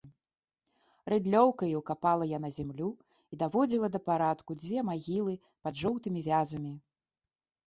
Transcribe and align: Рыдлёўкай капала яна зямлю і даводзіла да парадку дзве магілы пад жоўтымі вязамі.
Рыдлёўкай 1.13 1.75
капала 1.89 2.25
яна 2.37 2.49
зямлю 2.57 2.89
і 3.35 3.39
даводзіла 3.43 3.87
да 3.97 4.03
парадку 4.09 4.51
дзве 4.63 4.79
магілы 4.89 5.33
пад 5.69 5.73
жоўтымі 5.85 6.19
вязамі. 6.31 6.73